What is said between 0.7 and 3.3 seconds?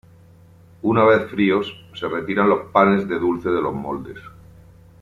Una vez fríos, se retiran los panes de